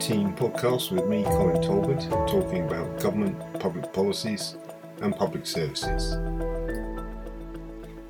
Team 0.00 0.34
podcast 0.34 0.92
with 0.92 1.06
me, 1.06 1.24
Colin 1.24 1.62
Talbot, 1.62 2.00
talking 2.28 2.64
about 2.64 3.00
government, 3.00 3.38
public 3.58 3.92
policies, 3.92 4.56
and 5.00 5.16
public 5.16 5.46
services. 5.46 6.16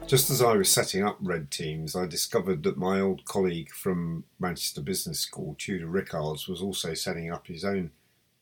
Just 0.06 0.30
as 0.30 0.42
I 0.42 0.54
was 0.54 0.68
setting 0.68 1.04
up 1.04 1.16
Red 1.20 1.50
Teams, 1.50 1.94
I 1.94 2.06
discovered 2.06 2.64
that 2.64 2.76
my 2.76 3.00
old 3.00 3.24
colleague 3.24 3.70
from 3.70 4.24
Manchester 4.38 4.80
Business 4.80 5.20
School, 5.20 5.54
Tudor 5.58 5.86
Rickards, 5.86 6.48
was 6.48 6.60
also 6.60 6.92
setting 6.94 7.32
up 7.32 7.46
his 7.46 7.64
own 7.64 7.92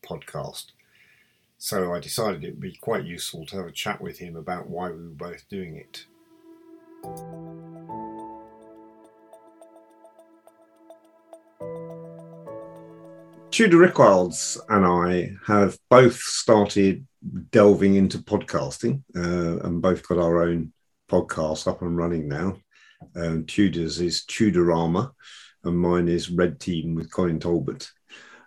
podcast. 0.02 0.72
So 1.58 1.92
I 1.92 2.00
decided 2.00 2.44
it 2.44 2.50
would 2.50 2.60
be 2.60 2.76
quite 2.76 3.04
useful 3.04 3.46
to 3.46 3.56
have 3.58 3.66
a 3.66 3.72
chat 3.72 4.00
with 4.00 4.18
him 4.18 4.36
about 4.36 4.68
why 4.68 4.90
we 4.90 4.96
were 4.96 5.30
both 5.30 5.48
doing 5.48 5.76
it. 5.76 6.06
Tudor 13.54 13.78
Rickards 13.78 14.60
and 14.68 14.84
I 14.84 15.30
have 15.46 15.78
both 15.88 16.16
started 16.16 17.06
delving 17.52 17.94
into 17.94 18.18
podcasting 18.18 19.04
uh, 19.14 19.64
and 19.64 19.80
both 19.80 20.08
got 20.08 20.18
our 20.18 20.42
own 20.42 20.72
podcast 21.08 21.68
up 21.68 21.80
and 21.80 21.96
running 21.96 22.26
now. 22.26 22.56
Um, 23.14 23.46
Tudor's 23.46 24.00
is 24.00 24.24
Tudorama 24.24 25.12
and 25.62 25.78
mine 25.78 26.08
is 26.08 26.32
Red 26.32 26.58
Team 26.58 26.96
with 26.96 27.12
Colin 27.12 27.38
Talbot. 27.38 27.92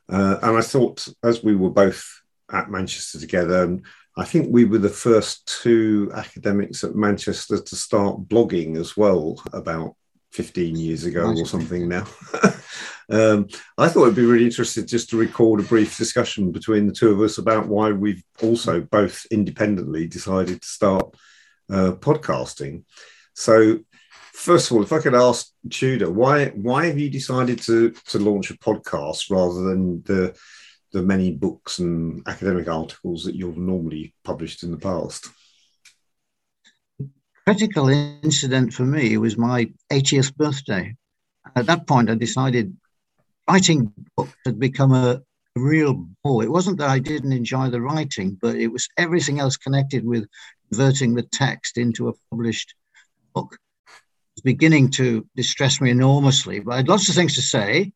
Uh, 0.10 0.40
and 0.42 0.58
I 0.58 0.62
thought, 0.62 1.08
as 1.24 1.42
we 1.42 1.56
were 1.56 1.70
both 1.70 2.06
at 2.52 2.70
Manchester 2.70 3.18
together, 3.18 3.64
and 3.64 3.86
I 4.18 4.26
think 4.26 4.50
we 4.50 4.66
were 4.66 4.78
the 4.78 4.90
first 4.90 5.62
two 5.64 6.12
academics 6.14 6.84
at 6.84 6.96
Manchester 6.96 7.62
to 7.62 7.76
start 7.78 8.28
blogging 8.28 8.76
as 8.78 8.98
well 8.98 9.42
about 9.54 9.96
15 10.34 10.76
years 10.76 11.06
ago 11.06 11.28
or 11.28 11.46
something 11.46 11.88
now. 11.88 12.06
um, 13.10 13.48
I 13.78 13.88
thought 13.88 14.04
it'd 14.04 14.16
be 14.16 14.26
really 14.26 14.46
interesting 14.46 14.86
just 14.86 15.10
to 15.10 15.18
record 15.18 15.60
a 15.60 15.64
brief 15.64 15.98
discussion 15.98 16.52
between 16.52 16.88
the 16.88 16.94
two 16.94 17.12
of 17.12 17.22
us 17.22 17.38
about 17.38 17.68
why 17.68 17.92
we've 17.92 18.24
also 18.42 18.82
both 18.82 19.26
independently 19.32 20.08
decided 20.08 20.62
to 20.62 20.68
start 20.68 21.16
uh, 21.70 21.94
podcasting. 21.94 22.84
So, 23.34 23.80
first 24.34 24.70
of 24.70 24.78
all, 24.78 24.84
if 24.84 24.92
I 24.92 25.00
could 25.00 25.16
ask 25.16 25.52
Tudor, 25.70 26.12
why 26.12 26.48
why 26.48 26.88
have 26.88 26.98
you 26.98 27.10
decided 27.10 27.60
to 27.64 27.92
to 27.92 28.20
launch 28.20 28.52
a 28.52 28.58
podcast 28.58 29.30
rather 29.30 29.62
than 29.62 30.04
the 30.04 30.38
the 30.94 31.02
many 31.02 31.32
books 31.32 31.80
and 31.80 32.24
academic 32.28 32.68
articles 32.68 33.26
that 33.26 33.36
you've 33.36 33.58
normally 33.58 34.14
published 34.24 34.64
in 34.64 34.72
the 34.72 34.78
past? 34.78 35.30
critical 37.48 37.88
incident 37.88 38.74
for 38.74 38.84
me 38.84 39.16
was 39.18 39.38
my 39.38 39.72
80th 39.90 40.36
birthday. 40.36 40.94
At 41.56 41.68
that 41.68 41.88
point, 41.88 42.10
I 42.10 42.16
decided 42.16 42.76
writing 43.50 43.94
books 44.16 44.34
had 44.46 44.60
become 44.60 44.94
a, 44.94 45.22
real 45.58 46.08
bore. 46.24 46.44
It 46.44 46.52
wasn't 46.52 46.78
that 46.78 46.90
I 46.90 47.00
didn't 47.00 47.34
enjoy 47.34 47.70
the 47.70 47.82
writing, 47.82 48.38
but 48.42 48.56
it 48.56 48.68
was 48.68 48.88
everything 48.98 49.40
else 49.40 49.58
connected 49.58 50.06
with 50.06 50.28
converting 50.70 51.14
the 51.14 51.24
text 51.24 51.78
into 51.78 52.10
a 52.10 52.14
published 52.30 52.74
book. 53.34 53.58
It 53.88 54.38
was 54.38 54.42
beginning 54.44 54.92
to 54.92 55.26
distress 55.36 55.82
me 55.82 55.90
enormously. 55.90 56.60
But 56.60 56.74
I 56.74 56.78
had 56.78 56.90
lots 56.90 57.10
of 57.10 57.16
things 57.16 57.36
to 57.36 57.42
say. 57.42 57.92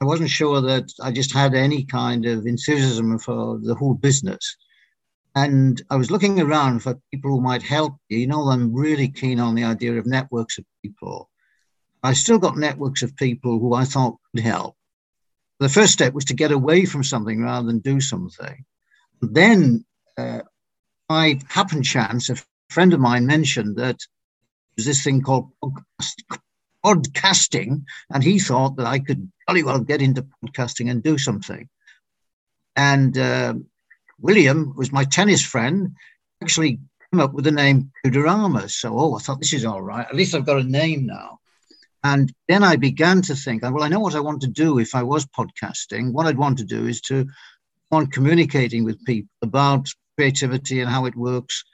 I 0.00 0.04
wasn't 0.04 0.30
sure 0.30 0.60
that 0.60 0.92
I 1.02 1.10
just 1.10 1.32
had 1.32 1.54
any 1.54 1.84
kind 1.84 2.26
of 2.26 2.46
enthusiasm 2.46 3.18
for 3.18 3.58
the 3.62 3.74
whole 3.74 3.94
business. 3.94 4.56
And 5.34 5.82
I 5.90 5.96
was 5.96 6.10
looking 6.10 6.40
around 6.40 6.80
for 6.80 6.98
people 7.12 7.30
who 7.30 7.40
might 7.40 7.62
help 7.62 7.96
me. 8.10 8.18
You 8.18 8.26
know, 8.26 8.48
I'm 8.48 8.74
really 8.74 9.08
keen 9.08 9.38
on 9.40 9.54
the 9.54 9.64
idea 9.64 9.94
of 9.94 10.06
networks 10.06 10.58
of 10.58 10.64
people. 10.82 11.30
I 12.02 12.12
still 12.12 12.38
got 12.38 12.56
networks 12.56 13.02
of 13.02 13.16
people 13.16 13.58
who 13.58 13.74
I 13.74 13.84
thought 13.84 14.16
could 14.34 14.44
help. 14.44 14.76
The 15.58 15.68
first 15.68 15.92
step 15.92 16.12
was 16.12 16.26
to 16.26 16.34
get 16.34 16.52
away 16.52 16.84
from 16.84 17.02
something 17.02 17.42
rather 17.42 17.66
than 17.66 17.78
do 17.78 18.00
something. 18.00 18.64
Then, 19.22 19.84
uh, 20.18 20.40
by 21.08 21.40
happen 21.48 21.82
chance, 21.82 22.28
a 22.28 22.36
friend 22.68 22.92
of 22.92 23.00
mine 23.00 23.26
mentioned 23.26 23.76
that 23.76 23.98
there's 24.76 24.86
this 24.86 25.02
thing 25.02 25.22
called 25.22 25.50
podcasting, 26.84 27.84
and 28.10 28.22
he 28.22 28.38
thought 28.38 28.76
that 28.76 28.86
I 28.86 28.98
could 28.98 29.30
jolly 29.48 29.62
well 29.62 29.80
get 29.80 30.02
into 30.02 30.26
podcasting 30.44 30.90
and 30.90 31.02
do 31.02 31.16
something. 31.16 31.68
And 32.76 33.16
uh, 33.16 33.54
William 34.18 34.74
was 34.76 34.92
my 34.92 35.04
tennis 35.04 35.42
friend, 35.42 35.94
actually 36.42 36.80
came 37.10 37.20
up 37.20 37.32
with 37.32 37.44
the 37.44 37.50
name 37.50 37.90
Tudorama. 38.04 38.70
So, 38.70 38.98
oh, 38.98 39.14
I 39.14 39.20
thought 39.20 39.40
this 39.40 39.54
is 39.54 39.64
all 39.64 39.80
right. 39.80 40.06
At 40.06 40.14
least 40.14 40.34
I've 40.34 40.46
got 40.46 40.60
a 40.60 40.64
name 40.64 41.06
now. 41.06 41.40
And 42.12 42.32
then 42.46 42.62
I 42.62 42.76
began 42.76 43.20
to 43.22 43.34
think, 43.34 43.62
well, 43.62 43.82
I 43.82 43.88
know 43.88 43.98
what 43.98 44.14
I 44.14 44.20
want 44.20 44.40
to 44.42 44.46
do 44.64 44.78
if 44.78 44.94
I 44.94 45.02
was 45.02 45.26
podcasting. 45.26 46.12
What 46.12 46.26
I'd 46.26 46.38
want 46.38 46.58
to 46.58 46.64
do 46.64 46.86
is 46.86 47.00
to 47.02 47.26
on 47.90 48.06
communicating 48.06 48.84
with 48.84 49.04
people 49.04 49.28
about 49.42 49.88
creativity 50.16 50.80
and 50.80 50.88
how 50.88 51.06
it 51.06 51.16
works 51.16 51.64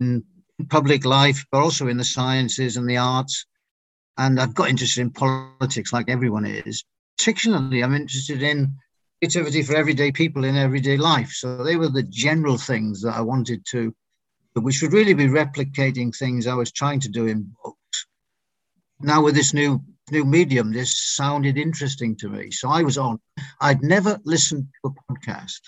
in 0.00 0.24
public 0.68 1.04
life, 1.04 1.44
but 1.52 1.62
also 1.62 1.86
in 1.86 1.96
the 1.96 2.04
sciences 2.16 2.76
and 2.76 2.90
the 2.90 2.96
arts. 2.96 3.46
And 4.16 4.40
I've 4.40 4.54
got 4.54 4.68
interested 4.68 5.00
in 5.00 5.10
politics 5.10 5.92
like 5.92 6.10
everyone 6.10 6.44
is. 6.44 6.84
Particularly, 7.16 7.84
I'm 7.84 7.94
interested 7.94 8.42
in 8.42 8.74
creativity 9.20 9.62
for 9.62 9.76
everyday 9.76 10.10
people 10.10 10.42
in 10.44 10.56
everyday 10.56 10.96
life. 10.96 11.30
So 11.30 11.62
they 11.62 11.76
were 11.76 11.88
the 11.88 12.02
general 12.02 12.58
things 12.58 13.02
that 13.02 13.14
I 13.14 13.20
wanted 13.20 13.64
to, 13.70 13.94
which 14.54 14.82
would 14.82 14.92
really 14.92 15.14
be 15.14 15.26
replicating 15.26 16.16
things 16.16 16.48
I 16.48 16.54
was 16.54 16.72
trying 16.72 16.98
to 17.00 17.08
do 17.08 17.26
in 17.26 17.54
books. 17.62 17.77
Now 19.00 19.22
with 19.22 19.34
this 19.34 19.54
new 19.54 19.80
new 20.10 20.24
medium, 20.24 20.72
this 20.72 20.98
sounded 21.14 21.58
interesting 21.58 22.16
to 22.16 22.28
me. 22.28 22.50
So 22.50 22.68
I 22.68 22.82
was 22.82 22.98
on. 22.98 23.20
I'd 23.60 23.82
never 23.82 24.18
listened 24.24 24.68
to 24.82 24.90
a 24.90 25.12
podcast. 25.12 25.60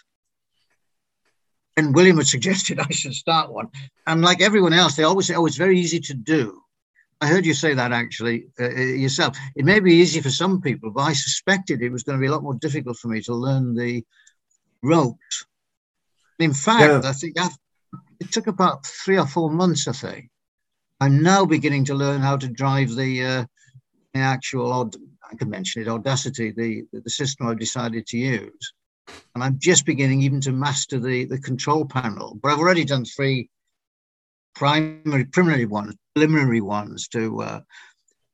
And 1.77 1.95
William 1.95 2.17
had 2.17 2.27
suggested 2.37 2.81
I 2.81 2.91
should 2.91 3.15
start 3.15 3.53
one. 3.53 3.69
And 4.07 4.23
like 4.23 4.41
everyone 4.41 4.73
else, 4.73 4.97
they 4.97 5.05
always 5.05 5.27
say, 5.27 5.35
oh, 5.35 5.47
it's 5.47 5.57
very 5.57 5.79
easy 5.79 6.01
to 6.01 6.15
do. 6.15 6.61
I 7.21 7.27
heard 7.27 7.45
you 7.45 7.53
say 7.53 7.75
that 7.75 7.93
actually 7.93 8.47
uh, 8.59 8.65
uh, 8.65 8.69
yourself. 8.71 9.37
It 9.55 9.67
may 9.67 9.79
be 9.81 9.95
easy 9.95 10.23
for 10.23 10.31
some 10.31 10.63
people, 10.63 10.91
but 10.91 11.03
I 11.03 11.13
suspected 11.13 11.83
it 11.83 11.93
was 11.93 12.03
going 12.03 12.19
to 12.19 12.21
be 12.21 12.29
a 12.29 12.33
lot 12.33 12.43
more 12.43 12.55
difficult 12.55 12.97
for 12.97 13.09
me 13.09 13.21
to 13.23 13.35
learn 13.35 13.75
the 13.75 14.03
ropes. 14.83 15.45
In 16.39 16.55
fact, 16.55 17.05
yeah. 17.05 17.11
I 17.11 17.13
think 17.13 17.39
I've, 17.39 17.57
it 18.21 18.33
took 18.33 18.47
about 18.47 18.87
three 18.87 19.19
or 19.19 19.27
four 19.27 19.51
months. 19.51 19.87
I 19.87 19.93
think 19.93 20.30
I'm 21.01 21.23
now 21.23 21.47
beginning 21.47 21.87
to 21.87 21.95
learn 21.95 22.21
how 22.21 22.37
to 22.37 22.49
drive 22.49 22.95
the, 22.95 23.25
uh, 23.25 23.45
the 24.13 24.21
actual. 24.21 24.73
Odd, 24.73 24.97
I 25.31 25.35
can 25.35 25.49
mention 25.49 25.81
it, 25.81 25.89
Audacity, 25.89 26.51
the 26.51 26.85
the 26.93 27.11
system 27.11 27.47
I've 27.47 27.59
decided 27.59 28.07
to 28.09 28.19
use, 28.19 28.73
and 29.35 29.43
I'm 29.43 29.59
just 29.59 29.87
beginning 29.87 30.23
even 30.23 30.41
to 30.43 30.53
master 30.53 30.99
the 30.99 31.25
the 31.25 31.39
control 31.39 31.87
panel. 31.87 32.39
But 32.43 32.53
I've 32.53 32.59
already 32.59 32.85
done 32.85 33.05
three 33.05 33.49
primary 34.55 35.25
preliminary 35.25 35.67
ones, 35.67 35.95
preliminary 36.15 36.61
ones 36.61 37.09
to 37.09 37.41
uh, 37.43 37.61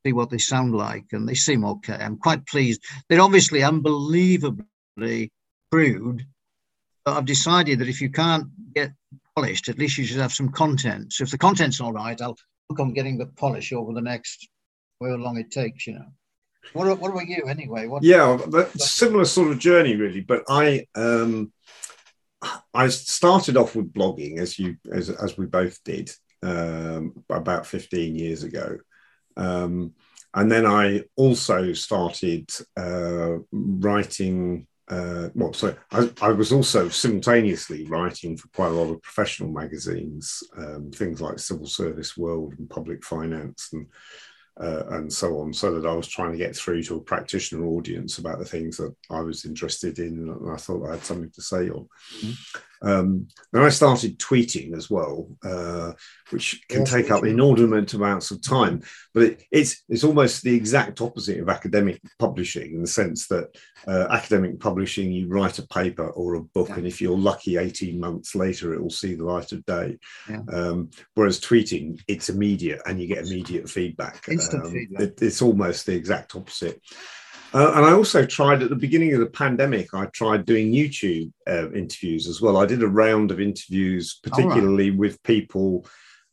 see 0.05 0.11
what 0.11 0.29
they 0.29 0.37
sound 0.37 0.75
like, 0.75 1.05
and 1.13 1.27
they 1.27 1.35
seem 1.35 1.63
okay. 1.63 1.97
I'm 1.99 2.17
quite 2.17 2.45
pleased. 2.47 2.83
They're 3.07 3.21
obviously 3.21 3.63
unbelievably 3.63 5.31
crude, 5.71 6.25
but 7.05 7.15
I've 7.15 7.25
decided 7.25 7.79
that 7.79 7.87
if 7.87 8.01
you 8.01 8.09
can't 8.09 8.47
get 8.73 8.91
polished, 9.35 9.69
at 9.69 9.77
least 9.77 9.97
you 9.97 10.03
should 10.05 10.19
have 10.19 10.33
some 10.33 10.49
content. 10.49 11.13
So 11.13 11.23
if 11.23 11.31
the 11.31 11.37
content's 11.37 11.79
all 11.79 11.93
right, 11.93 12.19
I'll 12.21 12.37
work 12.69 12.79
on 12.79 12.93
getting 12.93 13.17
the 13.17 13.25
polish 13.25 13.73
over 13.73 13.93
the 13.93 14.01
next 14.01 14.47
however 14.99 15.17
long 15.17 15.37
it 15.37 15.51
takes, 15.51 15.87
you 15.87 15.93
know. 15.93 16.05
What, 16.73 16.99
what 16.99 17.11
about 17.11 17.27
you 17.27 17.43
anyway? 17.47 17.87
What, 17.87 18.03
yeah, 18.03 18.37
similar 18.75 19.25
sort 19.25 19.51
of 19.51 19.59
journey 19.59 19.95
really. 19.95 20.21
But 20.21 20.43
I 20.49 20.85
um, 20.95 21.53
I 22.73 22.89
started 22.89 23.55
off 23.55 23.75
with 23.75 23.93
blogging, 23.93 24.39
as 24.39 24.59
you 24.59 24.75
as 24.91 25.09
as 25.09 25.37
we 25.37 25.45
both 25.45 25.81
did, 25.85 26.11
um, 26.43 27.23
about 27.29 27.65
fifteen 27.65 28.15
years 28.15 28.43
ago, 28.43 28.79
um, 29.37 29.93
and 30.33 30.51
then 30.51 30.65
I 30.65 31.03
also 31.15 31.71
started 31.73 32.49
uh, 32.75 33.37
writing. 33.51 34.67
Uh, 34.89 35.27
well, 35.35 35.51
sorry, 35.51 35.75
I, 35.91 36.09
I, 36.21 36.29
was 36.29 36.53
also 36.53 36.87
simultaneously 36.87 37.85
writing 37.87 38.37
for 38.37 38.47
quite 38.49 38.69
a 38.69 38.73
lot 38.73 38.89
of 38.89 39.01
professional 39.01 39.51
magazines, 39.51 40.41
um, 40.55 40.91
things 40.91 41.19
like 41.19 41.39
Civil 41.39 41.67
Service 41.67 42.15
World 42.15 42.53
and 42.57 42.69
Public 42.69 43.03
Finance, 43.03 43.69
and 43.73 43.87
uh, 44.59 44.83
and 44.91 45.11
so 45.11 45.39
on, 45.39 45.53
so 45.53 45.77
that 45.77 45.87
I 45.87 45.93
was 45.93 46.07
trying 46.07 46.31
to 46.31 46.37
get 46.37 46.55
through 46.55 46.83
to 46.83 46.95
a 46.95 47.01
practitioner 47.01 47.65
audience 47.65 48.17
about 48.17 48.39
the 48.39 48.45
things 48.45 48.77
that 48.77 48.95
I 49.09 49.19
was 49.19 49.45
interested 49.45 49.99
in, 49.99 50.29
and 50.29 50.51
I 50.51 50.55
thought 50.55 50.87
I 50.87 50.91
had 50.91 51.03
something 51.03 51.31
to 51.31 51.41
say 51.41 51.69
on. 51.69 51.87
Mm-hmm. 52.21 52.59
Um, 52.81 53.27
then 53.51 53.63
I 53.63 53.69
started 53.69 54.19
tweeting 54.19 54.75
as 54.75 54.89
well, 54.89 55.29
uh, 55.43 55.93
which 56.29 56.61
can 56.69 56.81
yes, 56.81 56.91
take 56.91 57.11
up 57.11 57.25
inordinate 57.25 57.93
amounts 57.93 58.31
of 58.31 58.41
time. 58.41 58.81
But 59.13 59.23
it, 59.23 59.43
it's 59.51 59.83
it's 59.89 60.03
almost 60.03 60.43
the 60.43 60.55
exact 60.55 61.01
opposite 61.01 61.39
of 61.39 61.49
academic 61.49 62.01
publishing 62.19 62.73
in 62.73 62.81
the 62.81 62.87
sense 62.87 63.27
that 63.27 63.55
uh, 63.87 64.07
academic 64.09 64.59
publishing, 64.59 65.11
you 65.11 65.27
write 65.27 65.59
a 65.59 65.67
paper 65.67 66.07
or 66.09 66.35
a 66.35 66.41
book, 66.41 66.69
yeah. 66.69 66.75
and 66.75 66.87
if 66.87 67.01
you're 67.01 67.17
lucky, 67.17 67.57
eighteen 67.57 67.99
months 67.99 68.35
later, 68.35 68.73
it 68.73 68.81
will 68.81 68.89
see 68.89 69.15
the 69.15 69.25
light 69.25 69.51
of 69.51 69.65
day. 69.65 69.97
Yeah. 70.29 70.41
Um, 70.51 70.89
whereas 71.15 71.39
tweeting, 71.39 72.01
it's 72.07 72.29
immediate, 72.29 72.81
and 72.85 72.99
you 72.99 73.07
get 73.07 73.25
immediate 73.25 73.69
feedback. 73.69 74.23
Um, 74.29 74.71
feedback. 74.71 75.01
It, 75.01 75.21
it's 75.21 75.41
almost 75.41 75.85
the 75.85 75.95
exact 75.95 76.35
opposite. 76.35 76.81
Uh, 77.53 77.71
and 77.75 77.85
I 77.85 77.93
also 77.93 78.25
tried 78.25 78.61
at 78.61 78.69
the 78.69 78.75
beginning 78.75 79.13
of 79.13 79.19
the 79.19 79.27
pandemic, 79.27 79.93
I 79.93 80.05
tried 80.07 80.45
doing 80.45 80.71
YouTube 80.71 81.31
uh, 81.47 81.71
interviews 81.71 82.27
as 82.27 82.41
well. 82.41 82.57
I 82.57 82.65
did 82.65 82.83
a 82.83 82.87
round 82.87 83.31
of 83.31 83.39
interviews, 83.39 84.19
particularly 84.21 84.89
right. 84.89 84.99
with 84.99 85.23
people 85.23 85.85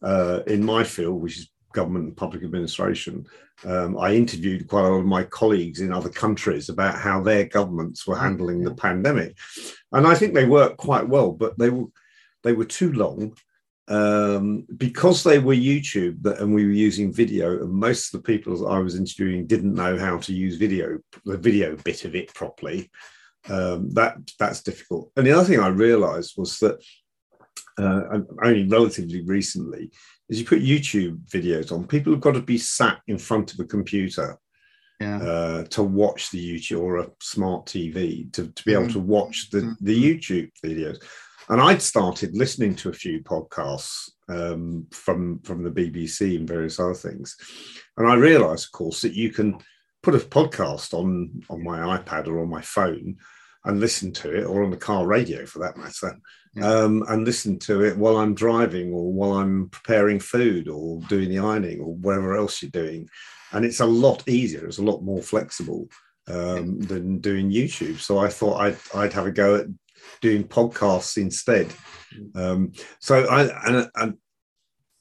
uh, 0.02 0.40
in 0.46 0.64
my 0.64 0.82
field, 0.82 1.22
which 1.22 1.38
is 1.38 1.50
government 1.72 2.06
and 2.06 2.16
public 2.16 2.42
administration. 2.42 3.26
Um, 3.64 3.96
I 3.98 4.14
interviewed 4.14 4.68
quite 4.68 4.84
a 4.84 4.88
lot 4.88 5.00
of 5.00 5.06
my 5.06 5.24
colleagues 5.24 5.80
in 5.80 5.92
other 5.92 6.08
countries 6.08 6.68
about 6.68 6.98
how 6.98 7.22
their 7.22 7.44
governments 7.44 8.06
were 8.06 8.16
handling 8.16 8.62
the 8.62 8.74
pandemic. 8.74 9.36
And 9.92 10.06
I 10.06 10.14
think 10.14 10.34
they 10.34 10.46
worked 10.46 10.78
quite 10.78 11.08
well, 11.08 11.32
but 11.32 11.58
they 11.58 11.70
were, 11.70 11.86
they 12.42 12.52
were 12.52 12.64
too 12.64 12.92
long 12.92 13.36
um, 13.88 14.66
because 14.76 15.22
they 15.22 15.38
were 15.38 15.54
YouTube 15.54 16.24
and 16.40 16.54
we 16.54 16.64
were 16.64 16.72
using 16.72 17.12
video, 17.12 17.62
and 17.62 17.72
most 17.72 18.14
of 18.14 18.22
the 18.22 18.26
people 18.26 18.68
I 18.68 18.78
was 18.78 18.96
interviewing 18.96 19.46
didn't 19.46 19.74
know 19.74 19.98
how 19.98 20.18
to 20.18 20.32
use 20.32 20.56
video, 20.56 20.98
the 21.24 21.36
video 21.36 21.76
bit 21.76 22.04
of 22.04 22.14
it 22.14 22.32
properly. 22.34 22.90
Um, 23.48 23.90
that 23.90 24.16
that's 24.38 24.62
difficult. 24.62 25.10
And 25.16 25.26
the 25.26 25.32
other 25.32 25.44
thing 25.44 25.60
I 25.60 25.68
realised 25.68 26.34
was 26.36 26.58
that 26.60 26.82
uh, 27.78 28.20
only 28.42 28.66
relatively 28.66 29.22
recently 29.22 29.90
is 30.28 30.38
you 30.38 30.46
put 30.46 30.62
YouTube 30.62 31.18
videos 31.28 31.72
on, 31.72 31.86
people 31.86 32.12
have 32.12 32.22
got 32.22 32.32
to 32.32 32.40
be 32.40 32.58
sat 32.58 33.00
in 33.06 33.18
front 33.18 33.52
of 33.52 33.60
a 33.60 33.64
computer 33.64 34.38
yeah. 35.00 35.18
uh, 35.18 35.64
to 35.64 35.82
watch 35.82 36.30
the 36.30 36.56
YouTube 36.56 36.80
or 36.80 36.98
a 36.98 37.10
smart 37.20 37.66
TV 37.66 38.32
to, 38.32 38.48
to 38.48 38.64
be 38.64 38.72
able 38.72 38.84
mm-hmm. 38.84 38.92
to 38.92 39.00
watch 39.00 39.50
the, 39.50 39.58
mm-hmm. 39.58 39.84
the 39.84 40.02
YouTube 40.02 40.50
videos. 40.64 41.02
And 41.48 41.60
I'd 41.60 41.82
started 41.82 42.36
listening 42.36 42.74
to 42.76 42.88
a 42.88 42.94
few 42.94 43.20
podcasts 43.22 44.10
um, 44.28 44.86
from 44.90 45.40
from 45.40 45.62
the 45.62 45.70
BBC 45.70 46.36
and 46.36 46.48
various 46.48 46.80
other 46.80 46.94
things, 46.94 47.36
and 47.96 48.08
I 48.08 48.14
realised, 48.14 48.66
of 48.66 48.72
course, 48.72 49.02
that 49.02 49.14
you 49.14 49.30
can 49.30 49.58
put 50.02 50.14
a 50.14 50.18
podcast 50.18 50.94
on 50.94 51.42
on 51.50 51.62
my 51.62 51.98
iPad 51.98 52.28
or 52.28 52.40
on 52.40 52.48
my 52.48 52.62
phone 52.62 53.16
and 53.64 53.80
listen 53.80 54.12
to 54.12 54.34
it, 54.34 54.44
or 54.44 54.62
on 54.62 54.70
the 54.70 54.76
car 54.76 55.06
radio 55.06 55.46
for 55.46 55.58
that 55.58 55.76
matter, 55.76 56.18
yeah. 56.54 56.66
um, 56.66 57.02
and 57.08 57.24
listen 57.24 57.58
to 57.58 57.82
it 57.82 57.96
while 57.96 58.18
I'm 58.18 58.34
driving 58.34 58.92
or 58.92 59.12
while 59.12 59.32
I'm 59.32 59.70
preparing 59.70 60.20
food 60.20 60.68
or 60.68 61.00
doing 61.08 61.30
the 61.30 61.38
ironing 61.38 61.80
or 61.80 61.94
whatever 61.94 62.36
else 62.36 62.62
you're 62.62 62.70
doing. 62.70 63.08
And 63.52 63.64
it's 63.64 63.80
a 63.80 63.86
lot 63.86 64.28
easier, 64.28 64.66
it's 64.66 64.78
a 64.78 64.82
lot 64.82 65.02
more 65.02 65.22
flexible 65.22 65.88
um, 66.28 66.78
than 66.80 67.18
doing 67.18 67.50
YouTube. 67.50 67.98
So 67.98 68.18
I 68.18 68.28
thought 68.28 68.60
I'd, 68.60 68.76
I'd 68.94 69.12
have 69.12 69.26
a 69.26 69.32
go 69.32 69.56
at 69.56 69.66
doing 70.20 70.44
podcasts 70.44 71.16
instead. 71.16 71.72
Um, 72.34 72.72
so 73.00 73.26
I 73.26 73.68
and, 73.68 73.90
and 73.96 74.14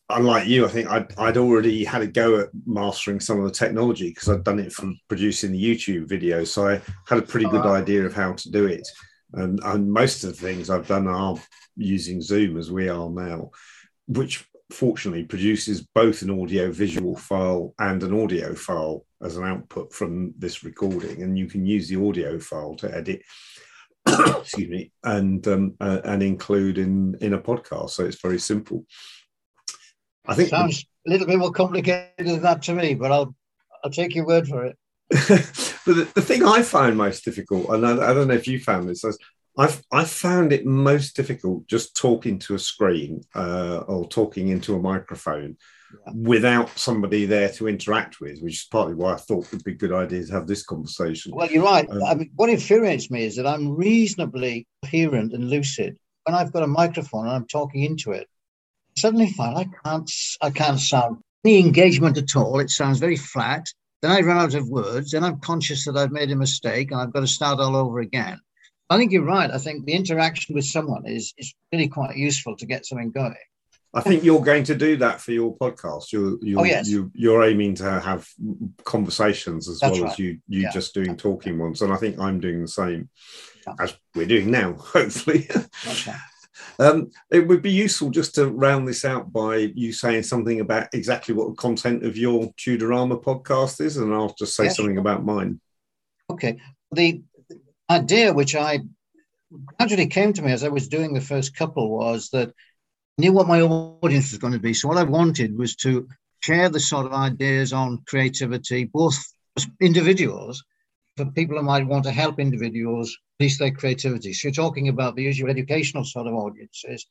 unlike 0.10 0.48
you, 0.48 0.66
I 0.66 0.70
think 0.70 0.90
I'd, 0.90 1.18
I'd 1.18 1.38
already 1.38 1.84
had 1.84 2.02
a 2.02 2.08
go 2.08 2.40
at 2.40 2.50
mastering 2.66 3.20
some 3.20 3.40
of 3.40 3.46
the 3.46 3.52
technology 3.52 4.10
because 4.10 4.30
I'd 4.30 4.44
done 4.44 4.60
it 4.60 4.72
from 4.72 5.00
producing 5.08 5.52
the 5.52 5.64
YouTube 5.64 6.08
videos. 6.08 6.48
So 6.48 6.68
I 6.68 6.82
had 7.08 7.20
a 7.20 7.24
pretty 7.24 7.48
good 7.48 7.66
idea 7.66 8.06
of 8.06 8.14
how 8.14 8.34
to 8.34 8.52
do 8.52 8.66
it. 8.66 8.88
And, 9.34 9.60
and 9.64 9.92
most 9.92 10.24
of 10.24 10.32
the 10.32 10.36
things 10.36 10.70
I've 10.70 10.88
done 10.88 11.08
are 11.08 11.36
using 11.76 12.22
Zoom 12.22 12.58
as 12.58 12.72
we 12.72 12.90
are 12.90 13.10
now, 13.10 13.52
which 14.08 14.46
fortunately 14.72 15.24
produces 15.24 15.82
both 15.82 16.22
an 16.22 16.30
audio 16.30 16.72
visual 16.72 17.16
file 17.16 17.74
and 17.80 18.02
an 18.04 18.20
audio 18.20 18.54
file 18.54 19.06
as 19.22 19.38
an 19.38 19.44
output 19.44 19.94
from 19.94 20.34
this 20.38 20.64
recording. 20.64 21.24
And 21.24 21.38
you 21.38 21.48
can 21.48 21.66
use 21.66 21.88
the 21.88 22.08
audio 22.08 22.40
file 22.40 22.76
to 22.76 22.96
edit 22.96 23.22
excuse 24.06 24.70
me, 24.70 24.92
and 25.04 25.48
um, 25.48 25.76
uh, 25.80 26.02
and 26.04 26.22
include 26.22 26.78
in 26.78 27.16
in 27.22 27.34
a 27.34 27.40
podcast. 27.40 27.92
So 27.92 28.06
it's 28.06 28.22
very 28.22 28.40
simple. 28.40 28.86
I 30.26 30.36
think 30.36 30.50
sounds 30.50 30.86
a 31.08 31.12
little 31.12 31.28
bit 31.28 31.40
more 31.40 31.52
complicated 31.52 32.28
than 32.28 32.42
that 32.42 32.62
to 32.64 32.74
me, 32.74 32.94
but 32.94 33.12
I'll 33.12 33.36
I'll 33.84 33.92
take 33.92 34.16
your 34.16 34.26
word 34.26 34.48
for 34.48 34.66
it. 34.66 34.78
but 35.10 35.96
the, 35.96 36.12
the, 36.16 36.22
thing 36.22 36.44
I 36.44 36.64
found 36.64 36.98
most 36.98 37.24
difficult, 37.24 37.70
and 37.70 37.86
I, 37.86 37.92
I 37.92 38.14
don't 38.14 38.30
know 38.30 38.34
if 38.34 38.48
you 38.48 38.60
found 38.60 38.90
this, 38.90 39.04
I've 39.58 39.84
I 39.92 40.06
found 40.06 40.52
it 40.52 40.66
most 40.66 41.16
difficult 41.16 41.68
just 41.68 41.96
talking 41.96 42.40
to 42.40 42.56
a 42.56 42.60
screen 42.60 43.22
uh, 43.36 43.80
or 43.88 44.08
talking 44.08 44.48
into 44.48 44.76
a 44.76 44.80
microphone. 44.80 45.58
Without 46.13 46.69
somebody 46.78 47.25
there 47.25 47.50
to 47.50 47.68
interact 47.68 48.19
with, 48.19 48.40
which 48.42 48.54
is 48.54 48.68
partly 48.72 48.94
why 48.94 49.13
I 49.13 49.18
thought 49.18 49.48
it'd 49.48 49.63
be 49.63 49.74
a 49.74 49.75
good 49.75 49.92
idea 49.92 50.25
to 50.25 50.34
have 50.34 50.48
this 50.48 50.63
conversation. 50.63 51.34
Well, 51.36 51.51
you're 51.51 51.63
right. 51.63 51.90
Um, 51.90 52.04
I 52.04 52.16
mean, 52.16 52.31
what 52.36 52.50
infuriates 52.50 53.10
me 53.12 53.25
is 53.25 53.36
that 53.36 53.48
I'm 53.48 53.75
reasonably 53.75 54.68
coherent 54.84 55.34
and 55.34 55.50
lucid 55.50 55.98
when 56.24 56.36
I've 56.36 56.54
got 56.54 56.63
a 56.63 56.68
microphone 56.68 57.25
and 57.25 57.36
I'm 57.36 57.48
talking 57.48 57.84
into 57.84 58.12
it. 58.12 58.28
I 58.95 59.00
suddenly 59.00 59.31
find 59.31 59.57
I 59.57 59.68
can't 59.84 60.12
I 60.42 60.50
can't 60.51 60.80
sound 60.80 61.18
any 61.45 61.60
engagement 61.60 62.18
at 62.18 62.36
all. 62.36 62.60
It 62.60 62.69
sounds 62.69 63.00
very 63.00 63.18
flat. 63.18 63.66
Then 64.01 64.12
I 64.12 64.19
run 64.19 64.38
out 64.38 64.54
of 64.54 64.69
words. 64.69 65.12
Then 65.12 65.24
I'm 65.24 65.39
conscious 65.39 65.86
that 65.86 65.98
I've 65.98 66.12
made 66.12 66.31
a 66.31 66.36
mistake 66.36 66.92
and 66.92 67.00
I've 67.00 67.13
got 67.13 67.22
to 67.22 67.28
start 67.28 67.60
all 67.60 67.75
over 67.75 68.00
again. 68.00 68.39
I 68.89 68.98
think 68.98 69.12
you're 69.12 69.25
right. 69.25 69.50
I 69.50 69.57
think 69.57 69.86
the 69.86 69.94
interaction 69.94 70.56
with 70.56 70.66
someone 70.66 71.06
is 71.06 71.34
is 71.38 71.54
really 71.72 71.88
quite 71.88 72.16
useful 72.16 72.56
to 72.57 72.66
get 72.66 72.86
something 72.86 73.12
going. 73.12 73.36
I 73.95 74.01
think 74.01 74.24
you're 74.24 74.42
going 74.42 74.63
to 74.66 74.75
do 74.75 74.98
that 74.98 75.22
for 75.22 75.31
your 75.31 75.56
podcast. 75.56 76.12
You're 76.12 76.38
you're, 76.42 76.60
oh, 76.60 76.63
yes. 76.63 76.90
you, 76.90 77.12
you're 77.13 77.44
aiming 77.44 77.75
to 77.75 78.00
have 78.00 78.28
conversations 78.84 79.69
as 79.69 79.80
That's 79.80 79.94
well 79.94 80.06
right. 80.06 80.13
as 80.13 80.19
you 80.19 80.40
you 80.48 80.62
yeah. 80.62 80.72
just 80.72 80.95
doing 80.95 81.16
talking 81.16 81.60
ones, 81.60 81.81
and 81.81 81.94
I 81.94 81.98
think 81.98 82.19
I'm 82.19 82.40
doing 82.40 82.62
the 82.62 82.68
same 82.68 83.10
yeah. 83.68 83.75
as 83.80 83.95
we're 84.16 84.25
doing 84.25 84.50
now. 84.50 84.74
Hopefully, 84.80 85.48
um, 86.80 87.12
it 87.31 87.48
would 87.48 87.62
be 87.62 87.72
useful 87.72 88.10
just 88.10 88.34
to 88.36 88.48
round 88.48 88.88
this 88.88 89.06
out 89.06 89.31
by 89.31 89.72
you 89.75 89.94
saying 89.94 90.24
something 90.24 90.60
about 90.60 90.88
exactly 90.94 91.36
what 91.36 91.50
the 91.50 91.56
content 91.56 92.04
of 92.04 92.18
your 92.18 92.51
Tudorama 92.54 93.22
podcast 93.22 93.80
is, 93.80 93.98
and 93.98 94.12
I'll 94.12 94.34
just 94.39 94.56
say 94.56 94.66
yes. 94.66 94.78
something 94.78 94.98
about 94.98 95.24
mine. 95.24 95.62
Okay, 96.31 96.57
the 96.92 97.22
idea 97.92 98.34
which 98.34 98.56
I 98.56 98.79
gradually 99.77 100.08
came 100.08 100.34
to 100.34 100.41
me 100.41 100.51
as 100.51 100.63
I 100.63 100.70
was 100.70 100.88
doing 100.88 101.13
the 101.13 101.22
first 101.22 101.56
couple 101.56 101.96
was 101.96 102.29
that 102.32 102.53
knew 103.17 103.34
what 103.34 103.48
my 103.48 103.62
audience 103.62 104.32
was 104.32 104.39
going 104.39 104.53
to 104.53 104.60
be. 104.60 104.74
So 104.74 104.88
what 104.88 104.98
I 104.98 105.03
wanted 105.03 105.58
was 105.58 105.75
to 105.77 106.08
share 106.41 106.70
the 106.70 106.79
sort 106.79 107.05
of 107.05 107.13
ideas 107.13 107.74
on 107.74 108.03
creativity, 108.08 108.86
both 108.86 109.17
individuals, 109.79 110.63
for 111.15 111.25
people 111.25 111.58
who 111.58 111.63
might 111.63 111.86
want 111.86 112.03
to 112.05 112.12
help 112.12 112.39
individuals 112.39 113.15
release 113.39 113.60
their 113.60 113.72
creativity. 113.72 114.34
So 114.34 114.48
you're 114.48 114.53
talking 114.53 114.89
about 114.89 115.15
the 115.15 115.24
usual 115.24 115.50
educational 115.50 116.03
sort 116.03 116.27
of 116.27 116.34
audiences, 116.34 117.05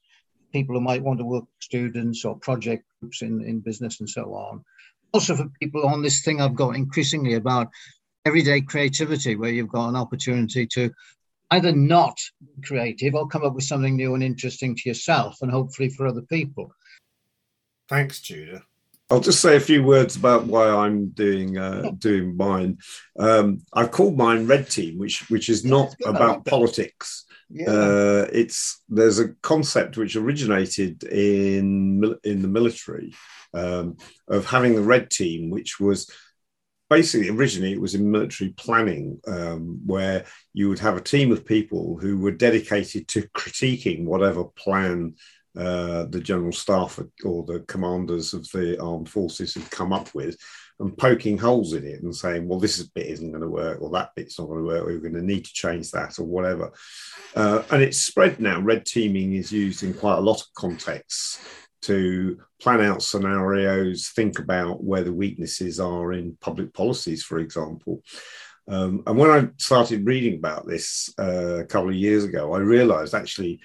people 0.52 0.74
who 0.74 0.80
might 0.80 1.02
want 1.02 1.18
to 1.20 1.24
work 1.24 1.44
with 1.44 1.62
students 1.62 2.24
or 2.24 2.36
project 2.38 2.84
groups 3.00 3.22
in, 3.22 3.42
in 3.44 3.60
business 3.60 4.00
and 4.00 4.08
so 4.08 4.34
on. 4.34 4.64
Also 5.12 5.36
for 5.36 5.48
people 5.60 5.86
on 5.86 6.02
this 6.02 6.22
thing 6.22 6.40
I've 6.40 6.56
got 6.56 6.74
increasingly 6.74 7.34
about 7.34 7.68
everyday 8.24 8.60
creativity, 8.60 9.36
where 9.36 9.50
you've 9.50 9.68
got 9.68 9.88
an 9.88 9.96
opportunity 9.96 10.66
to 10.66 10.90
either 11.52 11.72
not 11.72 12.18
creative 12.64 13.14
or 13.14 13.28
come 13.28 13.44
up 13.44 13.54
with 13.54 13.64
something 13.64 13.96
new 13.96 14.14
and 14.14 14.22
interesting 14.22 14.74
to 14.74 14.88
yourself 14.88 15.36
and 15.42 15.50
hopefully 15.50 15.90
for 15.90 16.06
other 16.06 16.22
people. 16.22 16.72
Thanks, 17.88 18.22
Tudor. 18.22 18.62
I'll 19.10 19.20
just 19.20 19.42
say 19.42 19.56
a 19.56 19.60
few 19.60 19.82
words 19.82 20.16
about 20.16 20.46
why 20.46 20.70
I'm 20.70 21.08
doing 21.08 21.58
uh, 21.58 21.90
doing 21.98 22.34
mine. 22.34 22.78
Um, 23.18 23.60
I've 23.74 23.90
called 23.90 24.16
mine 24.16 24.46
Red 24.46 24.70
Team, 24.70 24.98
which 24.98 25.28
which 25.28 25.50
is 25.50 25.66
not 25.66 25.94
about 26.06 26.36
like 26.36 26.44
politics. 26.46 27.26
Yeah. 27.50 27.68
Uh, 27.68 28.26
it's 28.32 28.80
there's 28.88 29.18
a 29.18 29.34
concept 29.42 29.98
which 29.98 30.16
originated 30.16 31.04
in 31.04 32.16
in 32.24 32.40
the 32.40 32.48
military 32.48 33.12
um, 33.52 33.98
of 34.28 34.46
having 34.46 34.74
the 34.74 34.88
Red 34.94 35.10
Team, 35.10 35.50
which 35.50 35.78
was 35.78 36.10
basically 36.92 37.30
originally 37.30 37.72
it 37.72 37.80
was 37.80 37.94
in 37.94 38.10
military 38.10 38.50
planning 38.50 39.18
um, 39.26 39.80
where 39.86 40.26
you 40.52 40.68
would 40.68 40.78
have 40.78 40.94
a 40.94 41.00
team 41.00 41.32
of 41.32 41.46
people 41.46 41.96
who 41.98 42.18
were 42.18 42.30
dedicated 42.30 43.08
to 43.08 43.22
critiquing 43.28 44.04
whatever 44.04 44.44
plan 44.44 45.14
uh, 45.56 46.04
the 46.10 46.20
general 46.20 46.52
staff 46.52 46.98
or 47.24 47.44
the 47.44 47.60
commanders 47.60 48.34
of 48.34 48.46
the 48.50 48.78
armed 48.78 49.08
forces 49.08 49.54
had 49.54 49.70
come 49.70 49.90
up 49.90 50.14
with 50.14 50.36
and 50.80 50.98
poking 50.98 51.38
holes 51.38 51.72
in 51.72 51.84
it 51.84 52.02
and 52.02 52.14
saying 52.14 52.46
well 52.46 52.58
this 52.58 52.82
bit 52.82 53.06
isn't 53.06 53.30
going 53.30 53.42
to 53.42 53.48
work 53.48 53.80
or 53.80 53.88
that 53.88 54.10
bit's 54.14 54.38
not 54.38 54.48
going 54.48 54.58
to 54.58 54.66
work 54.66 54.84
we're 54.84 54.98
going 54.98 55.14
to 55.14 55.22
need 55.22 55.46
to 55.46 55.52
change 55.54 55.90
that 55.90 56.18
or 56.18 56.24
whatever. 56.24 56.72
Uh, 57.34 57.62
and 57.70 57.82
it's 57.82 58.02
spread 58.02 58.38
now. 58.38 58.60
Red 58.60 58.84
teaming 58.84 59.32
is 59.32 59.50
used 59.50 59.82
in 59.82 59.94
quite 59.94 60.18
a 60.18 60.26
lot 60.28 60.42
of 60.42 60.52
contexts 60.54 61.40
to 61.82 62.38
plan 62.60 62.80
out 62.80 63.02
scenarios, 63.02 64.10
think 64.14 64.38
about 64.38 64.82
where 64.82 65.02
the 65.02 65.12
weaknesses 65.12 65.80
are 65.80 66.12
in 66.12 66.36
public 66.40 66.72
policies, 66.72 67.22
for 67.24 67.38
example. 67.38 68.02
Um, 68.68 69.02
and 69.06 69.18
when 69.18 69.30
I 69.30 69.48
started 69.56 70.06
reading 70.06 70.38
about 70.38 70.66
this 70.66 71.12
uh, 71.18 71.58
a 71.60 71.66
couple 71.66 71.90
of 71.90 71.96
years 71.96 72.24
ago, 72.24 72.54
I 72.54 72.58
realized 72.58 73.14
actually 73.14 73.60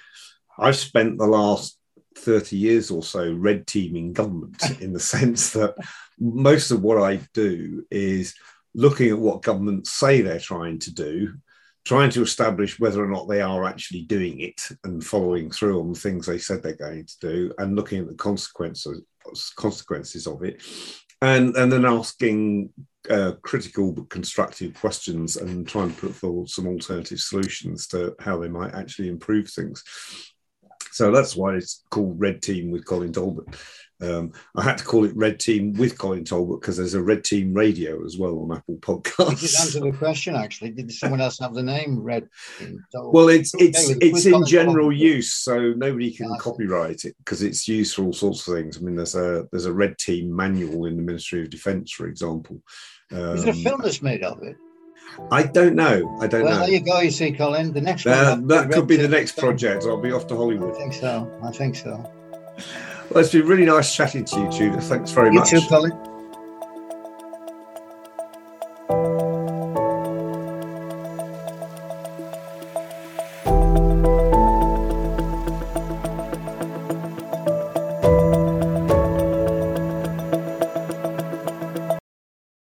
I've 0.57 0.75
spent 0.75 1.17
the 1.17 1.27
last 1.27 1.77
30 2.17 2.57
years 2.57 2.89
or 2.89 3.03
so 3.03 3.31
red 3.33 3.67
teaming 3.67 4.13
government 4.13 4.61
in 4.81 4.93
the 4.93 4.99
sense 4.99 5.51
that 5.51 5.75
most 6.19 6.71
of 6.71 6.81
what 6.81 7.01
I 7.01 7.19
do 7.33 7.85
is 7.91 8.33
looking 8.73 9.09
at 9.09 9.19
what 9.19 9.43
governments 9.43 9.91
say 9.91 10.21
they're 10.21 10.39
trying 10.39 10.79
to 10.79 10.93
do 10.93 11.33
trying 11.87 12.09
to 12.09 12.21
establish 12.21 12.79
whether 12.79 13.03
or 13.03 13.07
not 13.07 13.27
they 13.27 13.41
are 13.41 13.63
actually 13.63 14.01
doing 14.01 14.41
it 14.41 14.61
and 14.83 15.03
following 15.03 15.49
through 15.49 15.79
on 15.79 15.93
the 15.93 15.99
things 15.99 16.25
they 16.25 16.37
said 16.37 16.61
they're 16.61 16.75
going 16.75 17.05
to 17.05 17.19
do 17.21 17.53
and 17.59 17.75
looking 17.75 17.99
at 17.99 18.07
the 18.07 18.15
consequences 18.15 19.01
consequences 19.55 20.27
of 20.27 20.43
it 20.43 20.61
and 21.21 21.55
and 21.55 21.71
then 21.71 21.85
asking 21.85 22.69
uh, 23.09 23.33
critical 23.41 23.91
but 23.91 24.09
constructive 24.09 24.73
questions 24.73 25.37
and 25.37 25.67
trying 25.67 25.93
to 25.93 26.01
put 26.01 26.15
forward 26.15 26.49
some 26.49 26.67
alternative 26.67 27.19
solutions 27.19 27.87
to 27.87 28.13
how 28.19 28.37
they 28.37 28.49
might 28.49 28.73
actually 28.73 29.07
improve 29.07 29.49
things. 29.49 29.81
So 30.91 31.11
that's 31.11 31.35
why 31.35 31.55
it's 31.55 31.83
called 31.89 32.19
Red 32.19 32.41
Team 32.41 32.69
with 32.69 32.85
Colin 32.85 33.13
Talbot. 33.13 33.45
Um, 34.01 34.31
I 34.55 34.63
had 34.63 34.77
to 34.77 34.83
call 34.83 35.05
it 35.05 35.15
Red 35.15 35.39
Team 35.39 35.73
with 35.73 35.97
Colin 35.97 36.23
Talbot 36.23 36.61
because 36.61 36.77
there's 36.77 36.93
a 36.93 37.01
Red 37.01 37.23
Team 37.23 37.53
Radio 37.53 38.05
as 38.05 38.17
well 38.17 38.39
on 38.39 38.55
Apple 38.55 38.75
Podcasts. 38.75 39.41
Did 39.41 39.59
answer 39.59 39.79
the 39.79 39.91
question 39.91 40.35
actually? 40.35 40.71
Did 40.71 40.91
someone 40.91 41.21
else 41.21 41.39
have 41.39 41.53
the 41.53 41.63
name 41.63 41.99
Red 41.99 42.29
well, 42.93 43.29
it's 43.29 43.53
it's 43.55 43.89
okay, 43.89 43.99
it's 44.01 44.25
in 44.25 44.45
general 44.45 44.89
Talbot. 44.89 44.97
use, 44.97 45.33
so 45.33 45.73
nobody 45.73 46.11
can 46.11 46.29
yeah, 46.29 46.37
copyright 46.39 47.05
it 47.05 47.15
because 47.17 47.41
it's 47.41 47.67
used 47.67 47.95
for 47.95 48.03
all 48.03 48.13
sorts 48.13 48.47
of 48.47 48.55
things. 48.55 48.77
I 48.77 48.81
mean, 48.81 48.95
there's 48.95 49.15
a 49.15 49.47
there's 49.51 49.65
a 49.65 49.73
Red 49.73 49.97
Team 49.97 50.35
manual 50.35 50.85
in 50.85 50.97
the 50.97 51.03
Ministry 51.03 51.41
of 51.41 51.49
Defence, 51.49 51.91
for 51.91 52.07
example. 52.07 52.61
Um, 53.11 53.35
Is 53.35 53.43
there 53.43 53.53
a 53.53 53.57
film 53.57 53.81
that's 53.81 54.01
made 54.01 54.23
of 54.23 54.41
it? 54.43 54.57
I 55.31 55.43
don't 55.43 55.75
know. 55.75 56.17
I 56.21 56.27
don't 56.27 56.43
well, 56.43 56.59
know. 56.59 56.65
There 56.65 56.75
you 56.75 56.79
go. 56.81 56.99
You 56.99 57.11
see, 57.11 57.31
Colin. 57.31 57.73
The 57.73 57.81
next 57.81 58.05
uh, 58.05 58.35
one. 58.35 58.47
That 58.47 58.71
could 58.71 58.87
be 58.87 58.97
the 58.97 59.07
next 59.07 59.37
project. 59.37 59.85
I'll 59.85 60.01
be 60.01 60.11
off 60.11 60.27
to 60.27 60.35
Hollywood. 60.35 60.75
I 60.75 60.77
think 60.77 60.93
so. 60.93 61.39
I 61.43 61.51
think 61.51 61.75
so. 61.75 62.11
Well, 63.09 63.23
it's 63.23 63.31
been 63.31 63.47
really 63.47 63.65
nice 63.65 63.95
chatting 63.95 64.25
to 64.25 64.39
you, 64.39 64.51
Tudor. 64.51 64.81
Thanks 64.81 65.11
very 65.11 65.29
you 65.29 65.39
much. 65.39 65.51
You 65.51 65.61
too, 65.61 65.67
Colin. 65.67 66.06